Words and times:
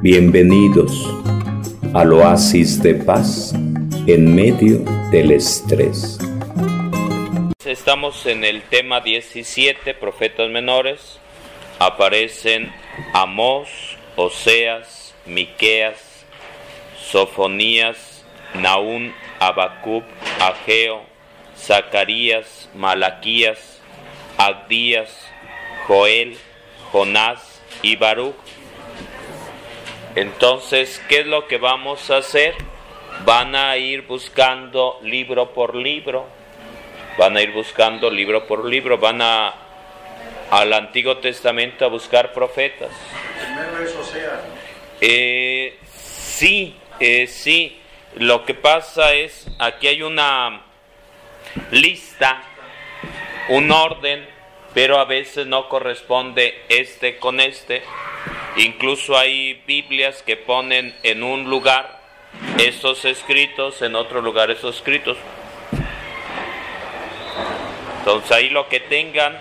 Bienvenidos 0.00 1.12
al 1.92 2.12
oasis 2.12 2.80
de 2.80 2.94
paz 2.94 3.52
en 4.06 4.32
medio 4.32 4.78
del 5.10 5.32
estrés. 5.32 6.20
Estamos 7.64 8.24
en 8.26 8.44
el 8.44 8.62
tema 8.62 9.00
17, 9.00 9.94
profetas 9.94 10.50
menores. 10.50 11.18
Aparecen 11.80 12.72
Amós, 13.12 13.68
Oseas, 14.14 15.16
Miqueas, 15.26 16.24
Sofonías, 17.10 18.24
Naún, 18.54 19.12
Abacub, 19.40 20.04
Ageo, 20.40 21.02
Zacarías, 21.56 22.70
Malaquías, 22.72 23.80
Abdías, 24.36 25.10
Joel, 25.88 26.36
Jonás 26.92 27.60
y 27.82 27.96
Baruch. 27.96 28.36
Entonces, 30.20 31.00
¿qué 31.08 31.20
es 31.20 31.26
lo 31.28 31.46
que 31.46 31.58
vamos 31.58 32.10
a 32.10 32.16
hacer? 32.16 32.56
Van 33.24 33.54
a 33.54 33.76
ir 33.76 34.02
buscando 34.02 34.98
libro 35.04 35.52
por 35.52 35.76
libro, 35.76 36.26
van 37.16 37.36
a 37.36 37.42
ir 37.42 37.52
buscando 37.52 38.10
libro 38.10 38.44
por 38.44 38.64
libro, 38.64 38.98
van 38.98 39.22
a 39.22 39.54
al 40.50 40.72
Antiguo 40.72 41.18
Testamento 41.18 41.84
a 41.84 41.88
buscar 41.88 42.32
profetas. 42.32 42.90
Primero 43.40 43.84
es 43.84 43.94
Oseas. 43.94 44.40
Eh, 45.00 45.78
sí, 45.86 46.74
eh, 46.98 47.28
sí. 47.28 47.78
Lo 48.16 48.44
que 48.44 48.54
pasa 48.54 49.14
es, 49.14 49.46
aquí 49.60 49.86
hay 49.86 50.02
una 50.02 50.62
lista, 51.70 52.42
un 53.50 53.70
orden, 53.70 54.26
pero 54.74 54.98
a 54.98 55.04
veces 55.04 55.46
no 55.46 55.68
corresponde 55.68 56.64
este 56.68 57.18
con 57.18 57.38
este. 57.38 57.84
Incluso 58.58 59.16
hay 59.16 59.62
Biblias 59.68 60.22
que 60.22 60.36
ponen 60.36 60.92
en 61.04 61.22
un 61.22 61.48
lugar 61.48 62.00
estos 62.58 63.04
escritos, 63.04 63.82
en 63.82 63.94
otro 63.94 64.20
lugar 64.20 64.50
esos 64.50 64.76
escritos. 64.76 65.16
Entonces 68.00 68.32
ahí 68.32 68.50
lo 68.50 68.68
que 68.68 68.80
tengan, 68.80 69.38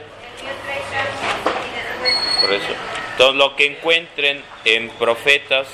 por 2.42 2.54
eso, 2.54 2.68
entonces 3.12 3.36
lo 3.38 3.56
que 3.56 3.66
encuentren 3.66 4.44
en 4.66 4.90
profetas, 4.90 5.68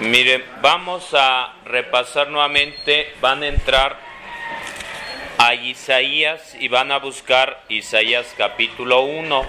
miren, 0.00 0.44
vamos 0.62 1.14
a 1.14 1.54
repasar 1.64 2.28
nuevamente, 2.28 3.14
van 3.20 3.44
a 3.44 3.46
entrar 3.46 4.11
a 5.44 5.56
Isaías 5.56 6.56
y 6.60 6.68
van 6.68 6.92
a 6.92 7.00
buscar 7.00 7.64
Isaías 7.68 8.32
capítulo 8.38 9.00
1 9.00 9.44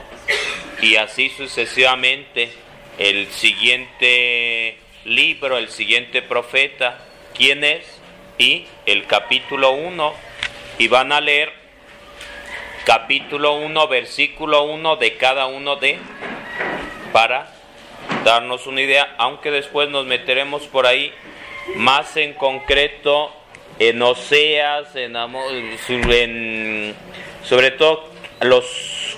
y 0.82 0.96
así 0.96 1.30
sucesivamente 1.30 2.52
el 2.98 3.28
siguiente 3.28 4.80
libro, 5.06 5.60
el 5.60 5.70
siguiente 5.70 6.24
profeta, 6.24 6.98
quién 7.38 7.64
es 7.64 7.86
y 8.40 8.66
el 8.88 9.06
capítulo 9.06 9.74
1 9.74 10.14
y 10.80 10.88
van 10.88 11.12
a 11.12 11.22
leer 11.22 11.54
capítulo 12.86 13.54
1, 13.58 13.88
versículo 13.88 14.64
1 14.64 14.96
de 14.96 15.16
cada 15.18 15.46
uno 15.46 15.76
de 15.76 16.00
para 17.12 17.54
darnos 18.26 18.66
una 18.66 18.82
idea, 18.82 19.14
aunque 19.20 19.52
después 19.52 19.90
nos 19.90 20.08
meteremos 20.08 20.64
por 20.64 20.88
ahí 20.88 21.14
más 21.76 22.18
en 22.18 22.34
concreto 22.34 23.32
en 23.90 24.02
Oseas, 24.02 24.96
en, 24.96 25.16
en- 25.16 26.96
sobre 27.44 27.72
todo 27.72 28.10
los 28.42 29.18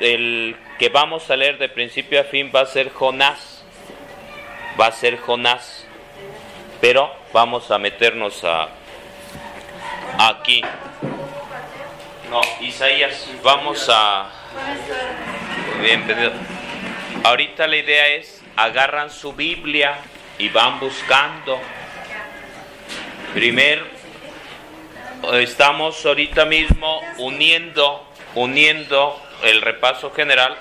el 0.00 0.56
que 0.78 0.88
vamos 0.88 1.30
a 1.30 1.36
leer 1.36 1.58
de 1.58 1.68
principio 1.68 2.20
a 2.20 2.24
fin 2.24 2.50
va 2.54 2.60
a 2.62 2.66
ser 2.66 2.90
Jonás, 2.90 3.64
va 4.80 4.86
a 4.86 4.92
ser 4.92 5.18
Jonás, 5.18 5.86
pero 6.80 7.12
vamos 7.32 7.70
a 7.70 7.78
meternos 7.78 8.44
a 8.44 8.68
aquí. 10.18 10.62
No, 12.30 12.40
Isaías, 12.60 13.28
vamos 13.42 13.88
a... 13.90 14.30
Bien, 15.80 16.02
pedido. 16.04 16.32
Ahorita 17.24 17.66
la 17.66 17.76
idea 17.76 18.08
es, 18.08 18.42
agarran 18.56 19.10
su 19.10 19.32
Biblia 19.32 19.96
y 20.38 20.48
van 20.50 20.78
buscando. 20.78 21.58
Primer, 23.34 23.84
estamos 25.34 26.04
ahorita 26.06 26.46
mismo 26.46 27.02
uniendo, 27.18 28.08
uniendo 28.34 29.22
el 29.42 29.60
repaso 29.60 30.10
general, 30.12 30.56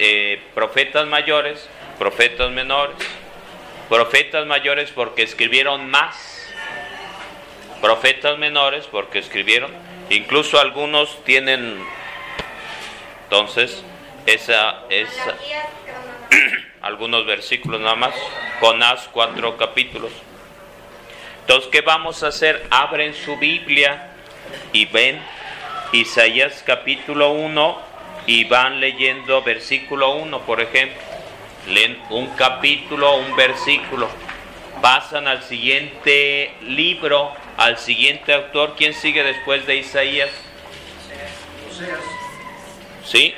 eh, 0.00 0.42
profetas 0.52 1.06
mayores, 1.06 1.68
profetas 1.96 2.50
menores, 2.50 2.96
profetas 3.88 4.46
mayores 4.46 4.90
porque 4.90 5.22
escribieron 5.22 5.88
más, 5.90 6.52
profetas 7.80 8.36
menores 8.36 8.86
porque 8.90 9.20
escribieron, 9.20 9.70
incluso 10.10 10.58
algunos 10.58 11.22
tienen, 11.24 11.78
entonces, 13.24 13.84
esa, 14.26 14.82
esa, 14.90 15.36
algunos 16.82 17.24
versículos 17.26 17.80
nada 17.80 17.94
más, 17.94 18.14
Jonás 18.60 19.08
cuatro 19.12 19.56
capítulos. 19.56 20.10
Entonces, 21.48 21.70
¿qué 21.72 21.80
vamos 21.80 22.22
a 22.22 22.26
hacer? 22.26 22.66
Abren 22.68 23.14
su 23.14 23.38
Biblia 23.38 24.10
y 24.70 24.84
ven 24.84 25.18
Isaías 25.92 26.62
capítulo 26.66 27.30
1 27.30 27.78
y 28.26 28.44
van 28.44 28.80
leyendo 28.80 29.40
versículo 29.42 30.10
1, 30.16 30.42
por 30.42 30.60
ejemplo. 30.60 31.00
Leen 31.66 31.98
un 32.10 32.26
capítulo, 32.36 33.16
un 33.16 33.34
versículo. 33.34 34.10
Pasan 34.82 35.26
al 35.26 35.42
siguiente 35.42 36.52
libro, 36.60 37.32
al 37.56 37.78
siguiente 37.78 38.34
autor. 38.34 38.74
¿Quién 38.76 38.92
sigue 38.92 39.22
después 39.22 39.66
de 39.66 39.76
Isaías? 39.76 40.28
¿Sí? 43.06 43.32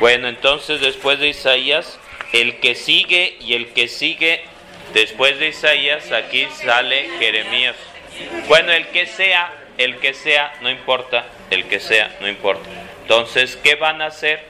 Bueno, 0.00 0.26
entonces 0.26 0.80
después 0.80 1.20
de 1.20 1.28
Isaías, 1.28 2.00
el 2.32 2.58
que 2.58 2.74
sigue 2.74 3.36
y 3.40 3.54
el 3.54 3.68
que 3.68 3.86
sigue 3.86 4.42
después 5.00 5.38
de 5.38 5.48
Isaías, 5.48 6.10
aquí 6.10 6.48
sale 6.52 7.08
Jeremías. 7.20 7.76
Bueno, 8.48 8.72
el 8.72 8.88
que 8.88 9.06
sea, 9.06 9.52
el 9.76 9.98
que 9.98 10.12
sea, 10.12 10.52
no 10.60 10.70
importa, 10.70 11.26
el 11.50 11.66
que 11.66 11.78
sea, 11.78 12.16
no 12.20 12.28
importa. 12.28 12.68
Entonces, 13.02 13.56
¿qué 13.56 13.76
van 13.76 14.02
a 14.02 14.06
hacer? 14.06 14.44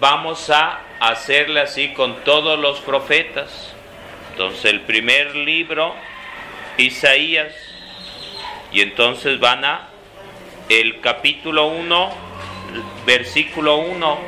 Vamos 0.00 0.50
a 0.50 0.80
hacerle 1.00 1.60
así 1.60 1.94
con 1.94 2.24
todos 2.24 2.58
los 2.58 2.80
profetas. 2.80 3.72
Entonces, 4.32 4.66
el 4.66 4.82
primer 4.82 5.34
libro, 5.34 5.94
Isaías, 6.76 7.54
y 8.70 8.82
entonces 8.82 9.40
van 9.40 9.64
a 9.64 9.88
el 10.68 11.00
capítulo 11.00 11.68
1, 11.68 12.10
versículo 13.06 13.78
1, 13.78 14.18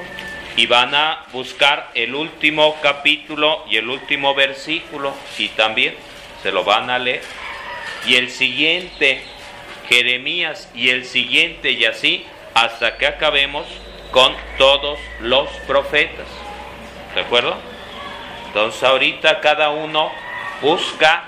y 0.58 0.66
van 0.66 0.92
a 0.92 1.24
buscar 1.32 1.88
el 1.94 2.16
último 2.16 2.74
capítulo 2.82 3.64
y 3.70 3.76
el 3.76 3.88
último 3.88 4.34
versículo, 4.34 5.14
y 5.38 5.50
también 5.50 5.94
se 6.42 6.50
lo 6.50 6.64
van 6.64 6.90
a 6.90 6.98
leer. 6.98 7.22
Y 8.08 8.16
el 8.16 8.28
siguiente, 8.28 9.22
Jeremías, 9.88 10.68
y 10.74 10.88
el 10.88 11.04
siguiente, 11.04 11.70
y 11.70 11.84
así, 11.84 12.26
hasta 12.54 12.96
que 12.96 13.06
acabemos 13.06 13.66
con 14.10 14.34
todos 14.56 14.98
los 15.20 15.48
profetas. 15.68 16.26
¿De 17.14 17.20
acuerdo? 17.20 17.56
Entonces 18.48 18.82
ahorita 18.82 19.38
cada 19.38 19.70
uno 19.70 20.10
busca 20.60 21.22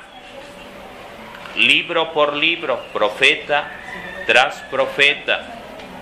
libro 1.55 2.13
por 2.13 2.35
libro, 2.35 2.83
profeta 2.93 3.71
tras 4.27 4.57
profeta, 4.63 5.55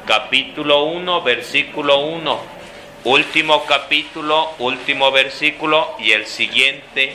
capítulo 0.07 0.85
1, 0.85 1.21
versículo 1.21 1.99
1, 1.99 2.58
último 3.05 3.65
capítulo, 3.67 4.51
último 4.59 5.11
versículo 5.11 5.95
y 5.99 6.13
el 6.13 6.27
siguiente 6.27 7.13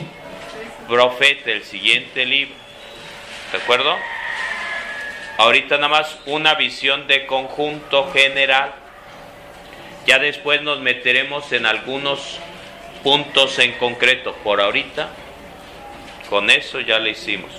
profeta, 0.88 1.50
el 1.50 1.64
siguiente 1.64 2.24
libro. 2.24 2.54
¿De 3.52 3.58
acuerdo? 3.58 3.94
Ahorita 5.36 5.76
nada 5.76 5.88
más 5.88 6.18
una 6.26 6.54
visión 6.54 7.06
de 7.06 7.26
conjunto 7.26 8.10
general. 8.12 8.72
Ya 10.06 10.18
después 10.18 10.62
nos 10.62 10.80
meteremos 10.80 11.50
en 11.52 11.66
algunos 11.66 12.38
puntos 13.02 13.58
en 13.58 13.72
concreto. 13.72 14.34
Por 14.44 14.60
ahorita, 14.60 15.08
con 16.28 16.50
eso 16.50 16.80
ya 16.80 16.98
le 16.98 17.10
hicimos. 17.10 17.50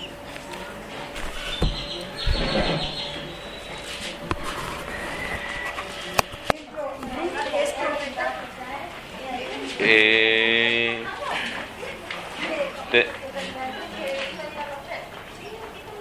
Eh, 9.87 11.03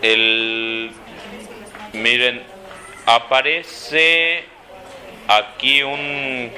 el, 0.01 0.91
miren, 1.93 2.43
aparece 3.05 4.45
aquí 5.29 5.83
un, 5.83 6.51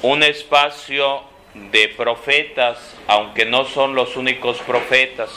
un 0.00 0.22
espacio 0.22 1.24
de 1.52 1.88
profetas, 1.88 2.96
aunque 3.06 3.44
no 3.44 3.66
son 3.66 3.94
los 3.94 4.16
únicos 4.16 4.58
profetas. 4.60 5.30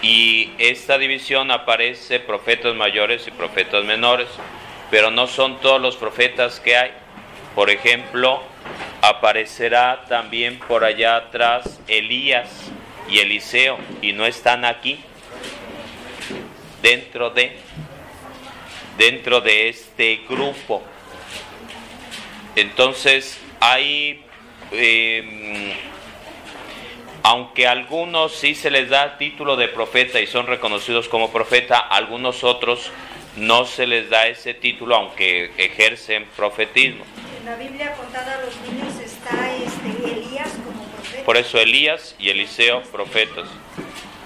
Y 0.00 0.52
esta 0.58 0.96
división 0.96 1.50
aparece 1.50 2.20
profetas 2.20 2.76
mayores 2.76 3.26
y 3.26 3.32
profetas 3.32 3.84
menores, 3.84 4.28
pero 4.92 5.10
no 5.10 5.26
son 5.26 5.60
todos 5.60 5.80
los 5.80 5.96
profetas 5.96 6.60
que 6.60 6.76
hay. 6.76 6.92
Por 7.56 7.70
ejemplo, 7.70 8.42
aparecerá 9.08 10.04
también 10.08 10.58
por 10.58 10.84
allá 10.84 11.16
atrás 11.16 11.80
Elías 11.86 12.48
y 13.08 13.18
Eliseo, 13.20 13.78
y 14.02 14.12
no 14.12 14.26
están 14.26 14.64
aquí, 14.64 14.98
dentro 16.82 17.30
de, 17.30 17.56
dentro 18.98 19.40
de 19.40 19.68
este 19.68 20.22
grupo. 20.28 20.82
Entonces, 22.56 23.40
hay 23.60 24.24
eh, 24.72 25.74
aunque 27.22 27.66
algunos 27.66 28.36
sí 28.36 28.54
se 28.54 28.70
les 28.70 28.88
da 28.88 29.18
título 29.18 29.56
de 29.56 29.66
profeta 29.66 30.20
y 30.20 30.28
son 30.28 30.46
reconocidos 30.46 31.08
como 31.08 31.32
profeta, 31.32 31.78
algunos 31.78 32.44
otros 32.44 32.92
no 33.36 33.64
se 33.64 33.86
les 33.86 34.08
da 34.08 34.28
ese 34.28 34.54
título 34.54 34.94
aunque 34.94 35.50
ejercen 35.56 36.24
profetismo. 36.36 37.04
En 37.40 37.46
la 37.46 37.56
Biblia 37.56 37.92
contada 37.94 38.40
los 38.44 38.54
Por 41.24 41.36
eso 41.36 41.58
Elías 41.58 42.14
y 42.18 42.30
Eliseo 42.30 42.82
profetas. 42.82 43.48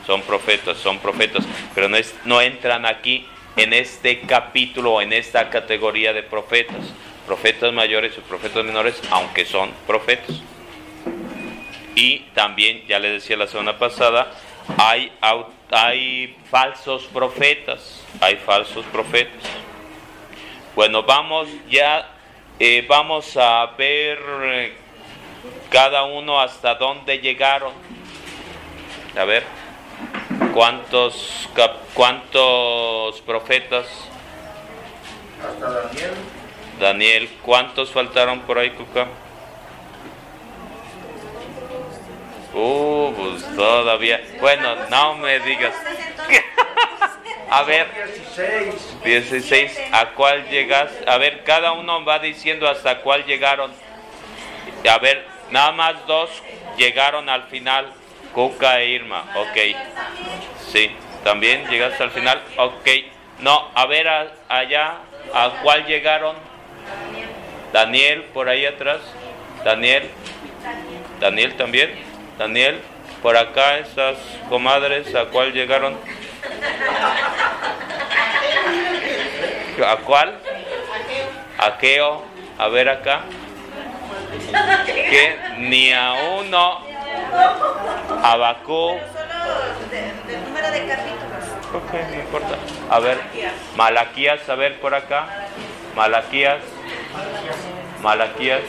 Son 0.06 0.22
profetas, 0.22 0.76
son 0.78 0.98
profetas, 0.98 1.44
pero 1.74 1.88
no, 2.24 2.40
entran 2.40 2.84
aquí 2.84 3.26
en 3.56 3.72
este 3.72 4.20
capítulo, 4.20 5.00
en 5.00 5.12
esta 5.12 5.50
categoría 5.50 6.12
de 6.12 6.22
profetas. 6.22 6.92
Profetas 7.26 7.72
mayores 7.72 8.14
y 8.18 8.20
profetas 8.20 8.64
menores, 8.64 9.00
aunque 9.10 9.44
son 9.44 9.70
profetas. 9.86 10.42
Y 11.94 12.20
también, 12.34 12.84
ya 12.88 12.98
les 12.98 13.12
decía 13.12 13.36
la 13.36 13.46
semana 13.46 13.78
pasada, 13.78 14.32
hay, 14.78 15.12
hay 15.70 16.36
falsos 16.50 17.04
profetas, 17.04 18.02
hay 18.20 18.36
falsos 18.36 18.84
profetas. 18.86 19.42
Bueno, 20.74 21.02
vamos 21.02 21.48
ya, 21.68 22.08
eh, 22.58 22.84
vamos 22.88 23.36
a 23.36 23.66
ver 23.76 24.18
eh, 24.42 24.72
cada 25.70 26.04
uno 26.04 26.40
hasta 26.40 26.74
dónde 26.74 27.18
llegaron. 27.18 27.72
A 29.18 29.24
ver, 29.24 29.44
¿cuántos, 30.54 31.48
cuántos 31.94 33.20
profetas? 33.22 33.86
Hasta 35.42 35.70
Daniel. 35.70 36.10
Daniel, 36.78 37.30
¿cuántos 37.42 37.90
faltaron 37.90 38.40
por 38.40 38.58
ahí, 38.58 38.70
Cuca? 38.70 39.06
Uh, 42.52 43.12
pues 43.16 43.56
todavía. 43.56 44.20
Bueno, 44.40 44.74
no 44.88 45.14
me 45.16 45.38
digas. 45.40 45.74
A 47.50 47.64
ver, 47.64 47.88
16. 47.92 49.02
16, 49.02 49.80
¿a 49.90 50.10
cuál 50.10 50.48
llegas? 50.48 50.92
A 51.04 51.18
ver, 51.18 51.42
cada 51.42 51.72
uno 51.72 52.04
va 52.04 52.20
diciendo 52.20 52.68
hasta 52.68 53.00
cuál 53.00 53.24
llegaron. 53.26 53.72
A 54.88 54.98
ver, 54.98 55.26
nada 55.50 55.72
más 55.72 56.06
dos 56.06 56.30
llegaron 56.76 57.28
al 57.28 57.44
final, 57.44 57.92
Cuca 58.32 58.80
e 58.80 58.90
Irma. 58.90 59.24
Ok. 59.34 59.58
Sí, 60.72 60.90
también 61.24 61.66
llegaste 61.68 62.02
al 62.02 62.10
final. 62.10 62.40
Ok. 62.56 62.88
No, 63.40 63.70
a 63.74 63.86
ver, 63.86 64.08
allá, 64.48 64.94
¿a 65.34 65.50
cuál 65.62 65.86
llegaron? 65.86 66.36
Daniel, 67.72 68.24
por 68.34 68.48
ahí 68.48 68.66
atrás. 68.66 69.00
Daniel. 69.64 70.10
Daniel 71.20 71.56
también. 71.56 71.94
Daniel, 72.38 72.80
por 73.22 73.36
acá, 73.36 73.78
esas 73.78 74.16
comadres, 74.48 75.14
¿a 75.14 75.26
cuál 75.26 75.52
llegaron? 75.52 75.98
¿A 79.86 79.96
cuál? 79.98 80.38
Aqueo. 81.58 82.24
A 82.58 82.68
ver 82.68 82.88
acá. 82.88 83.22
Que 84.86 85.38
ni 85.58 85.92
a 85.92 86.12
uno. 86.38 86.80
Abacú. 88.22 88.98
Solo 89.12 89.88
de- 89.90 90.32
del 90.32 90.44
número 90.44 90.70
de 90.70 90.86
capítulos. 90.86 91.44
Ok, 91.74 91.92
no 92.10 92.14
importa. 92.20 92.54
A 92.90 92.98
ver, 93.00 93.18
Malaquías, 93.76 94.48
a 94.48 94.54
ver 94.54 94.80
por 94.80 94.94
acá. 94.94 95.26
Malaquías. 95.94 96.58
Malaquías. 98.02 98.60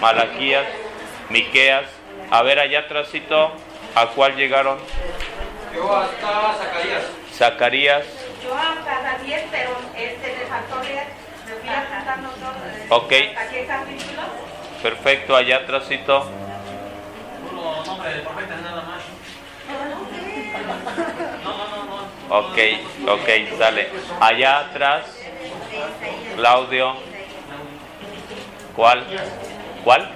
Malaquías. 0.00 0.64
Miqueas. 1.30 1.84
A 2.30 2.42
ver, 2.42 2.58
allá 2.58 2.80
atrásito, 2.80 3.52
¿a 3.94 4.06
cuál 4.08 4.36
llegaron? 4.36 4.78
Yo 5.74 5.96
hasta 5.96 6.54
Zacarías. 6.58 7.02
Zacarías. 7.34 8.04
Yo 8.42 8.54
hasta 8.56 9.02
Daniel, 9.02 9.42
pero 9.50 9.70
este 9.96 10.28
le 10.38 10.46
faltó 10.46 10.82
leer. 10.82 11.06
Me 11.64 11.70
fui 12.12 12.26
apuntando 12.26 12.28
todo. 12.30 12.96
Ok. 12.96 13.12
¿Hasta 13.12 13.50
qué 13.50 13.66
capítulo? 13.66 14.22
Perfecto, 14.82 15.36
allá 15.36 15.56
atrásito. 15.56 16.26
Puro 17.50 17.84
nombre 17.84 18.14
de 18.14 18.20
profeta 18.20 18.56
nada 18.56 18.82
más. 18.82 19.02
No, 21.44 21.52
no, 21.52 21.68
no, 21.68 21.84
no. 21.84 22.38
Ok, 22.38 22.58
ok, 23.08 23.58
sale. 23.58 23.88
Allá 24.20 24.60
atrás, 24.60 25.04
Claudio. 26.36 26.96
¿Cuál? 28.74 29.04
¿Cuál? 29.84 30.10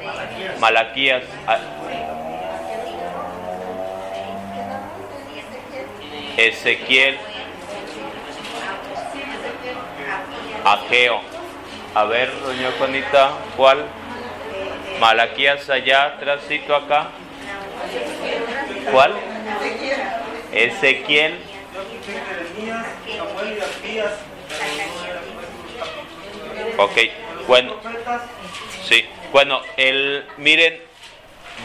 Malaquías. 0.59 1.25
Ah, 1.47 1.59
Ezequiel. 6.37 7.19
Ageo. 10.65 11.36
A 11.97 12.05
ver, 12.05 12.31
doña 12.43 12.73
Juanita, 12.77 13.31
¿cuál? 13.57 13.87
Malaquías 15.01 15.71
allá, 15.71 16.05
atrásito 16.05 16.77
acá. 16.77 17.09
¿Cuál? 18.93 19.15
Ezequiel. 20.53 21.39
Ok, 26.77 26.99
bueno, 27.49 27.77
sí. 28.85 29.07
Bueno, 29.33 29.63
el, 29.79 30.27
miren, 30.37 30.79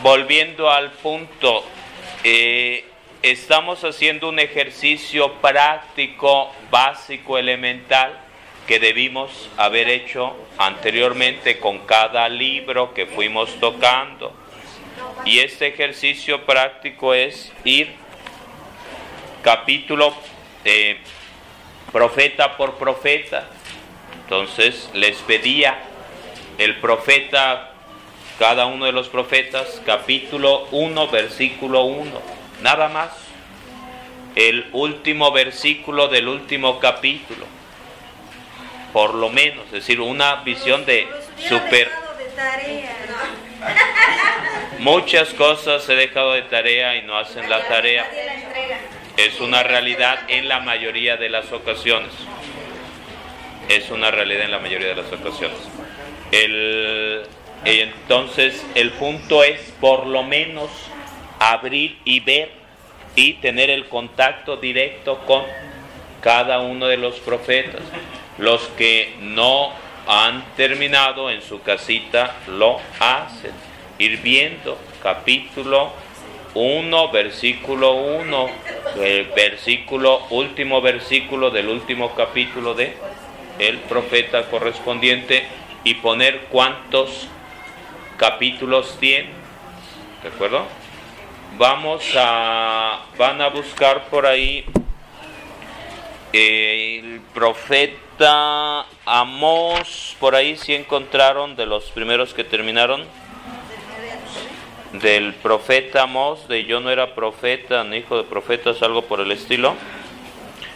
volviendo 0.01 0.71
al 0.71 0.91
punto, 0.91 1.65
eh, 2.23 2.85
estamos 3.21 3.83
haciendo 3.83 4.29
un 4.29 4.39
ejercicio 4.39 5.41
práctico, 5.41 6.53
básico, 6.69 7.37
elemental, 7.37 8.17
que 8.67 8.79
debimos 8.79 9.49
haber 9.57 9.89
hecho 9.89 10.35
anteriormente 10.57 11.59
con 11.59 11.79
cada 11.79 12.29
libro 12.29 12.93
que 12.93 13.05
fuimos 13.05 13.59
tocando. 13.59 14.33
Y 15.25 15.39
este 15.39 15.67
ejercicio 15.67 16.45
práctico 16.45 17.13
es 17.13 17.51
ir 17.63 17.93
capítulo 19.41 20.13
eh, 20.63 20.97
profeta 21.91 22.57
por 22.57 22.75
profeta. 22.75 23.47
Entonces 24.23 24.89
les 24.93 25.17
pedía 25.17 25.77
el 26.57 26.77
profeta, 26.77 27.71
cada 28.39 28.65
uno 28.65 28.85
de 28.85 28.91
los 28.91 29.09
profetas, 29.09 29.81
capítulo 29.85 30.67
1, 30.71 31.07
versículo 31.09 31.83
1, 31.83 32.21
nada 32.61 32.87
más. 32.87 33.11
El 34.35 34.67
último 34.71 35.31
versículo 35.31 36.07
del 36.07 36.29
último 36.29 36.79
capítulo, 36.79 37.45
por 38.93 39.13
lo 39.13 39.29
menos, 39.29 39.65
es 39.67 39.71
decir, 39.71 39.99
una 40.01 40.37
visión 40.43 40.85
de 40.85 41.07
super... 41.47 41.89
Muchas 44.79 45.29
cosas 45.35 45.87
he 45.89 45.95
dejado 45.95 46.33
de 46.33 46.41
tarea 46.41 46.95
y 46.95 47.03
no 47.03 47.15
hacen 47.15 47.47
la 47.47 47.67
tarea. 47.67 48.03
Es 49.15 49.39
una 49.39 49.61
realidad 49.61 50.21
en 50.27 50.47
la 50.47 50.59
mayoría 50.59 51.17
de 51.17 51.29
las 51.29 51.51
ocasiones. 51.51 52.11
Es 53.69 53.91
una 53.91 54.09
realidad 54.09 54.45
en 54.45 54.51
la 54.51 54.57
mayoría 54.57 54.87
de 54.87 54.95
las 54.95 55.13
ocasiones. 55.13 55.59
El, 56.31 57.21
entonces, 57.63 58.65
el 58.73 58.89
punto 58.91 59.43
es 59.43 59.59
por 59.79 60.07
lo 60.07 60.23
menos 60.23 60.71
abrir 61.39 61.99
y 62.03 62.19
ver 62.21 62.49
y 63.15 63.33
tener 63.33 63.69
el 63.69 63.87
contacto 63.87 64.57
directo 64.57 65.19
con 65.27 65.43
cada 66.21 66.59
uno 66.59 66.87
de 66.87 66.97
los 66.97 67.19
profetas. 67.19 67.81
Los 68.41 68.63
que 68.69 69.13
no 69.19 69.71
han 70.07 70.43
terminado 70.55 71.29
en 71.29 71.43
su 71.43 71.61
casita 71.61 72.37
lo 72.47 72.79
hacen. 72.99 73.51
Ir 73.99 74.19
viendo 74.23 74.79
capítulo 75.03 75.91
1, 76.55 77.11
versículo 77.11 77.93
1, 77.93 78.49
el 78.99 79.25
versículo, 79.35 80.25
último 80.31 80.81
versículo 80.81 81.51
del 81.51 81.69
último 81.69 82.15
capítulo 82.15 82.73
de 82.73 82.97
el 83.59 83.77
profeta 83.77 84.49
correspondiente 84.49 85.45
y 85.83 85.93
poner 85.93 86.47
cuántos 86.49 87.27
capítulos 88.17 88.97
tiene. 88.99 89.29
¿De 90.23 90.29
acuerdo? 90.29 90.65
Vamos 91.59 92.03
a, 92.17 93.01
van 93.19 93.39
a 93.39 93.49
buscar 93.49 94.05
por 94.05 94.25
ahí 94.25 94.65
el 96.33 97.21
profeta 97.35 98.10
Amós, 98.23 100.15
por 100.19 100.35
ahí 100.35 100.57
si 100.57 100.75
encontraron 100.75 101.55
de 101.55 101.65
los 101.65 101.85
primeros 101.91 102.33
que 102.33 102.43
terminaron 102.43 103.05
del 104.93 105.33
profeta 105.35 106.03
Amós, 106.03 106.47
de 106.47 106.65
yo 106.65 106.79
no 106.79 106.91
era 106.91 107.15
profeta, 107.15 107.83
ni 107.83 107.97
hijo 107.97 108.17
de 108.17 108.23
profetas, 108.23 108.81
algo 108.81 109.03
por 109.03 109.21
el 109.21 109.31
estilo. 109.31 109.75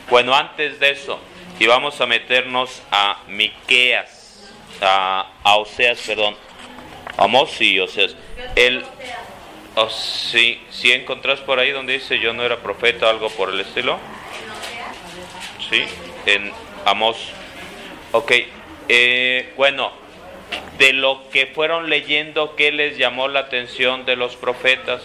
Bueno, 0.09 0.35
antes 0.35 0.79
de 0.79 0.91
eso, 0.91 1.19
y 1.59 1.67
vamos 1.67 1.99
a 2.01 2.05
meternos 2.05 2.81
a 2.91 3.17
Miqueas, 3.27 4.53
a, 4.81 5.27
Oseas, 5.43 5.99
perdón. 5.99 6.35
Amós 7.17 7.59
y 7.61 7.79
Oseas. 7.79 8.15
El, 8.55 8.85
oh, 9.75 9.89
sí, 9.89 10.61
si 10.69 10.91
encontrás 10.91 11.39
por 11.39 11.59
ahí 11.59 11.71
donde 11.71 11.93
dice 11.93 12.19
yo 12.19 12.33
no 12.33 12.43
era 12.43 12.57
profeta, 12.57 13.09
algo 13.09 13.29
por 13.29 13.49
el 13.49 13.59
estilo. 13.59 13.97
Sí, 15.69 15.83
en 16.25 16.51
Amós. 16.85 17.17
Ok, 18.11 18.31
eh, 18.87 19.53
bueno, 19.57 19.91
de 20.77 20.93
lo 20.93 21.27
que 21.31 21.47
fueron 21.47 21.89
leyendo, 21.89 22.55
¿qué 22.55 22.71
les 22.71 22.97
llamó 22.97 23.27
la 23.27 23.41
atención 23.41 24.05
de 24.05 24.15
los 24.15 24.35
profetas? 24.35 25.01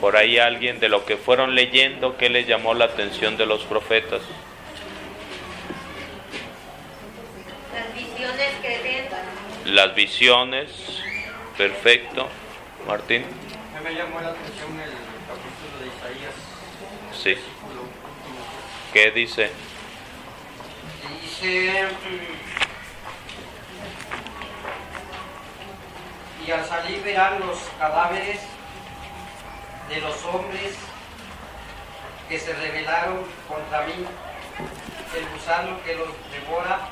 Por 0.00 0.16
ahí 0.16 0.38
alguien 0.38 0.80
de 0.80 0.88
lo 0.88 1.04
que 1.04 1.18
fueron 1.18 1.54
leyendo, 1.54 2.16
¿qué 2.16 2.30
les 2.30 2.46
llamó 2.46 2.72
la 2.72 2.86
atención 2.86 3.36
de 3.36 3.44
los 3.44 3.62
profetas? 3.64 4.22
Las 7.74 7.94
visiones 7.94 8.54
que 8.62 8.78
ven. 8.82 9.74
Las 9.74 9.94
visiones, 9.94 10.70
perfecto. 11.58 12.26
Martín, 12.86 13.22
A 13.76 13.80
mí 13.80 13.84
me 13.84 13.94
llamó 13.94 14.20
la 14.20 14.28
atención 14.28 14.70
el 14.80 14.92
capítulo 15.28 15.78
de 15.80 15.86
Isaías. 15.88 16.34
sí. 17.22 17.36
¿Qué 18.96 19.10
dice? 19.10 19.50
Dice, 21.20 21.86
y 26.46 26.50
al 26.50 26.64
salir 26.64 27.02
verán 27.02 27.40
los 27.40 27.58
cadáveres 27.78 28.40
de 29.90 30.00
los 30.00 30.24
hombres 30.24 30.76
que 32.26 32.38
se 32.38 32.54
rebelaron 32.54 33.26
contra 33.46 33.82
mí. 33.82 34.06
El 35.14 35.28
gusano 35.28 35.78
que 35.84 35.94
los 35.94 36.08
devora 36.32 36.88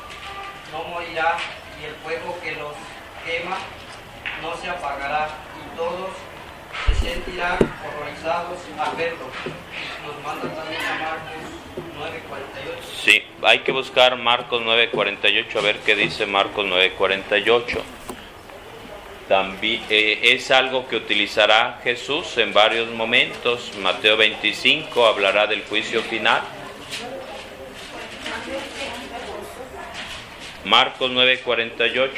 no 0.73 0.85
morirá 0.85 1.39
y 1.81 1.87
el 1.87 1.95
fuego 1.95 2.39
que 2.43 2.53
los 2.53 2.75
quema 3.25 3.57
no 4.43 4.55
se 4.59 4.69
apagará 4.69 5.31
y 5.57 5.75
todos 5.75 6.11
se 6.87 7.13
sentirán 7.13 7.57
horrorizados 7.83 8.59
al 8.79 8.95
verlo. 8.95 9.25
Nos 10.05 10.23
manda 10.23 10.55
también 10.55 10.85
a 10.85 10.99
Marcos 10.99 11.54
9:48. 11.54 11.54
Sí, 13.05 13.23
hay 13.43 13.59
que 13.61 13.73
buscar 13.73 14.17
Marcos 14.17 14.63
9:48 14.63 15.59
a 15.59 15.63
ver 15.63 15.77
qué 15.79 15.95
dice 15.95 16.27
Marcos 16.27 16.67
9:48. 16.67 17.83
También 19.29 19.83
eh, 19.89 20.19
es 20.23 20.51
algo 20.51 20.87
que 20.87 20.97
utilizará 20.97 21.81
Jesús 21.83 22.37
en 22.39 22.53
varios 22.53 22.91
momentos. 22.91 23.73
Mateo 23.81 24.17
25 24.17 25.07
hablará 25.07 25.47
del 25.47 25.63
juicio 25.65 26.03
final. 26.03 26.43
Marcos 30.65 31.11
9:48. 31.11 31.85
Donde 31.85 32.09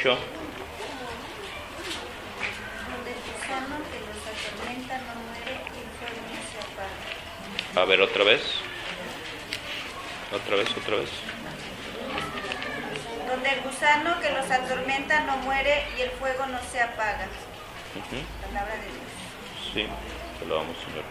el 3.11 3.17
gusano 3.25 3.75
que 3.91 3.99
los 4.07 4.19
atormenta 4.27 4.97
no 4.99 5.13
muere 5.27 5.53
y 5.75 5.77
el 5.79 5.89
fuego 5.97 6.21
no 6.31 6.39
se 6.51 6.57
apaga. 6.63 7.81
A 7.81 7.83
ver 7.85 7.99
otra 8.01 8.23
vez. 8.23 8.41
Otra 10.33 10.57
vez, 10.57 10.69
otra 10.75 10.97
vez. 10.97 11.09
Donde 13.29 13.49
el 13.49 13.61
gusano 13.61 14.19
que 14.19 14.29
los 14.31 14.51
atormenta 14.51 15.21
no 15.21 15.37
muere 15.37 15.85
y 15.97 16.01
el 16.01 16.09
fuego 16.11 16.45
no 16.47 16.59
se 16.71 16.81
apaga. 16.81 17.27
Palabra 18.45 18.75
de 18.75 18.81
Dios. 18.81 19.73
Sí, 19.73 19.87
te 20.39 20.45
lo 20.45 20.57
vamos, 20.57 20.75
Señor. 20.85 21.03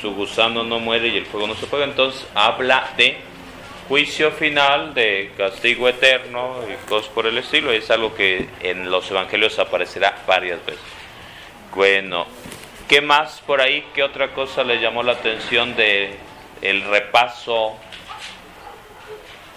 Su 0.00 0.14
gusano 0.14 0.64
no 0.64 0.78
muere 0.78 1.08
y 1.08 1.18
el 1.18 1.26
fuego 1.26 1.46
no 1.46 1.54
se 1.54 1.66
apaga. 1.66 1.84
Entonces 1.84 2.26
habla 2.34 2.90
de 2.96 3.18
juicio 3.88 4.32
final, 4.32 4.94
de 4.94 5.32
castigo 5.36 5.88
eterno 5.88 6.60
y 6.68 6.88
cosas 6.88 7.10
por 7.10 7.26
el 7.26 7.36
estilo. 7.36 7.72
Es 7.72 7.90
algo 7.90 8.14
que 8.14 8.48
en 8.60 8.90
los 8.90 9.10
evangelios 9.10 9.58
aparecerá 9.58 10.16
varias 10.26 10.64
veces. 10.64 10.80
Bueno, 11.74 12.26
¿qué 12.88 13.00
más 13.00 13.42
por 13.46 13.60
ahí? 13.60 13.86
¿Qué 13.94 14.02
otra 14.02 14.32
cosa 14.32 14.64
le 14.64 14.80
llamó 14.80 15.02
la 15.02 15.12
atención 15.12 15.76
de 15.76 16.16
el 16.62 16.82
repaso 16.84 17.76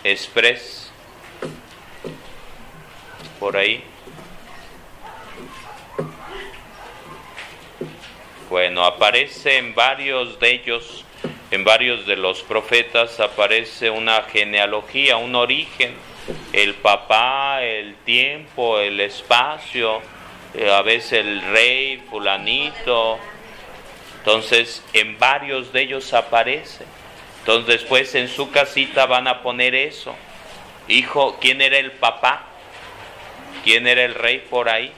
express? 0.03 0.91
Por 3.39 3.57
ahí. 3.57 3.83
Bueno, 8.49 8.83
aparece 8.83 9.57
en 9.57 9.73
varios 9.73 10.37
de 10.39 10.51
ellos, 10.51 11.05
en 11.51 11.63
varios 11.63 12.05
de 12.05 12.17
los 12.17 12.41
profetas, 12.41 13.19
aparece 13.21 13.89
una 13.89 14.23
genealogía, 14.23 15.15
un 15.15 15.35
origen, 15.35 15.93
el 16.51 16.75
papá, 16.75 17.63
el 17.63 17.95
tiempo, 18.03 18.79
el 18.79 18.99
espacio, 18.99 20.01
eh, 20.53 20.69
a 20.69 20.81
veces 20.81 21.13
el 21.13 21.41
rey, 21.41 22.03
fulanito. 22.09 23.17
Entonces, 24.17 24.83
en 24.93 25.17
varios 25.17 25.71
de 25.71 25.83
ellos 25.83 26.13
aparece. 26.13 26.85
Entonces, 27.41 27.81
después 27.81 28.13
en 28.13 28.27
su 28.27 28.51
casita 28.51 29.07
van 29.07 29.27
a 29.27 29.41
poner 29.41 29.73
eso. 29.73 30.15
Hijo, 30.87 31.37
¿quién 31.41 31.61
era 31.61 31.77
el 31.77 31.91
papá? 31.91 32.43
¿Quién 33.63 33.87
era 33.87 34.03
el 34.03 34.13
rey 34.13 34.45
por 34.47 34.69
ahí? 34.69 34.91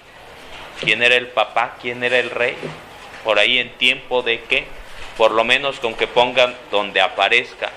¿Quién 0.81 1.01
era 1.03 1.15
el 1.15 1.27
papá? 1.27 1.77
¿Quién 1.81 2.03
era 2.03 2.19
el 2.19 2.29
rey? 2.29 2.57
Por 3.23 3.39
ahí 3.39 3.59
en 3.59 3.69
tiempo 3.77 4.21
de 4.21 4.41
qué? 4.41 4.65
Por 5.17 5.31
lo 5.31 5.45
menos 5.45 5.79
con 5.79 5.95
que 5.95 6.07
pongan 6.07 6.55
donde 6.69 6.99
aparezca 6.99 7.71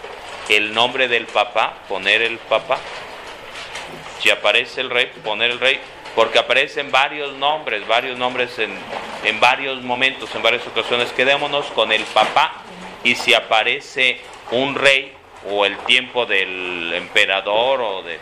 el 0.48 0.74
nombre 0.74 1.06
del 1.06 1.26
papá, 1.26 1.74
poner 1.88 2.22
el 2.22 2.38
papá. 2.38 2.78
Si 4.20 4.30
aparece 4.30 4.80
el 4.80 4.90
rey, 4.90 5.12
poner 5.24 5.52
el 5.52 5.60
rey. 5.60 5.78
Porque 6.16 6.38
aparecen 6.38 6.90
varios 6.90 7.34
nombres, 7.34 7.86
varios 7.86 8.18
nombres 8.18 8.58
en, 8.58 8.76
en 9.22 9.38
varios 9.38 9.82
momentos, 9.82 10.34
en 10.34 10.42
varias 10.42 10.66
ocasiones. 10.66 11.12
Quedémonos 11.12 11.66
con 11.66 11.92
el 11.92 12.02
papá. 12.04 12.65
Y 13.04 13.14
si 13.14 13.34
aparece 13.34 14.20
un 14.50 14.74
rey 14.74 15.12
o 15.48 15.64
el 15.64 15.76
tiempo 15.78 16.26
del 16.26 16.92
emperador 16.94 17.80
o 17.80 18.02
de 18.02 18.18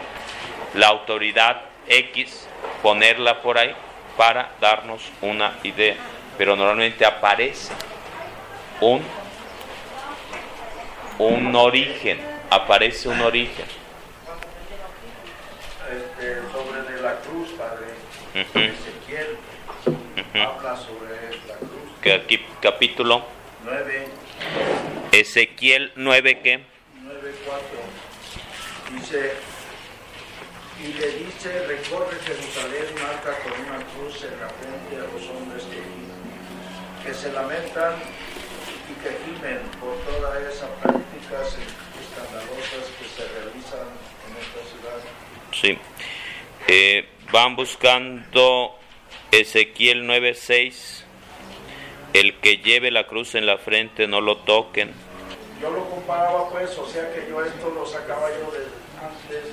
la 0.75 0.89
autoridad 0.89 1.63
X, 1.87 2.49
ponerla 2.83 3.41
por 3.43 3.59
ahí 3.59 3.75
para 4.17 4.51
darnos 4.61 5.03
una 5.23 5.59
idea. 5.63 5.97
Pero 6.37 6.57
normalmente 6.57 7.05
aparece 7.05 7.73
un, 8.81 9.03
un 11.19 11.57
origen, 11.57 12.21
aparece 12.51 13.09
un 13.09 13.21
origen. 13.21 13.67
Este, 15.91 16.41
sobre 16.51 16.83
de 16.95 17.03
la 17.03 17.21
cruz, 17.21 17.51
Padre. 17.51 17.87
Ezequiel 18.35 19.37
habla 20.35 20.77
sobre 20.77 21.39
la 21.47 21.55
cruz. 21.57 21.71
Que 22.03 22.13
aquí 22.15 22.45
capítulo 22.61 23.23
9, 23.65 24.09
Ezequiel 25.13 25.93
9 25.97 26.41
que 26.41 26.61
9, 27.03 27.35
4. 27.47 27.63
Dice, 28.99 29.33
y 30.83 30.93
le 30.99 31.09
dice, 31.25 31.67
recorre 31.67 32.17
Jerusalén, 32.25 32.95
marca 33.01 33.39
con 33.43 33.53
una 33.53 33.85
cruz 33.93 34.25
en 34.25 34.41
la 34.41 34.49
frente 34.49 34.97
a 34.97 35.13
los 35.13 35.29
hombres 35.31 35.65
que, 35.65 37.09
que 37.09 37.15
se 37.15 37.33
lamentan 37.33 37.95
y 38.91 38.95
que 39.03 39.11
gimen 39.25 39.61
por 39.81 39.97
todas 40.05 40.43
esas 40.43 40.71
prácticas 40.83 41.57
escandalosas 42.01 42.91
que 42.99 43.07
se 43.09 43.29
realizan 43.29 43.87
en 44.27 44.37
esta 44.43 44.61
ciudad. 44.71 44.99
sí. 45.53 45.79
Eh, 46.67 47.07
van 47.31 47.57
buscando 47.57 48.79
Ezequiel 49.31 50.05
9:6 50.05 51.04
el 52.15 52.39
que 52.41 52.59
lleve 52.59 52.91
la 52.91 53.07
cruz 53.07 53.35
en 53.35 53.45
la 53.45 53.59
frente 53.59 54.07
no 54.07 54.21
lo 54.23 54.39
toquen. 54.39 54.93
Yo 55.61 55.71
lo 55.71 55.85
comparaba 55.91 56.49
pues, 56.51 56.71
o 56.79 56.87
sea 56.87 57.13
que 57.13 57.27
yo 57.29 57.45
esto 57.45 57.71
lo 57.71 57.85
sacaba 57.85 58.29
yo 58.31 58.51
de 58.53 58.67
antes 59.05 59.53